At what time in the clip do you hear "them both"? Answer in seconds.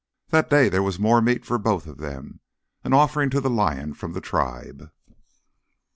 1.59-1.85